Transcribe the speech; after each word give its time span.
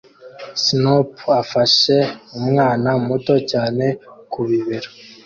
Snoopy 0.63 1.23
afashe 1.41 1.95
umwana 2.37 2.89
muto 3.07 3.35
cyane 3.51 3.85
ku 4.31 4.39
bibero 4.47 4.89